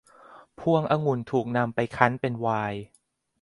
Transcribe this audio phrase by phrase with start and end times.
[0.61, 2.79] พวกองุ่นถูกนำไปคั้นเป็นไวน์